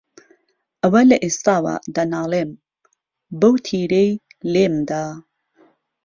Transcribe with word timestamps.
ئەوە 0.81 1.01
لە 1.09 1.17
ئێستاوە 1.23 1.75
دەنالێم، 1.95 2.51
بەو 3.39 3.53
تیرەی 3.65 4.11
لێم 4.53 4.75
دا 4.89 5.05